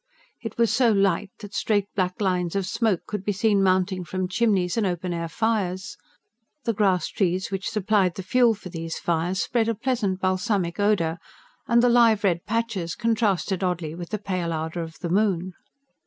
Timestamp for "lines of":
2.21-2.65